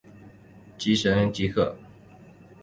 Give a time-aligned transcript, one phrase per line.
[0.03, 0.09] 普
[0.95, 1.75] 卢吉恩。